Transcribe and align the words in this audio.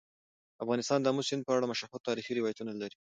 افغانستان 0.63 0.99
د 1.01 1.05
آمو 1.11 1.27
سیند 1.27 1.43
په 1.45 1.51
اړه 1.57 1.69
مشهور 1.71 1.99
تاریخي 2.07 2.33
روایتونه 2.39 2.71
لري. 2.81 2.97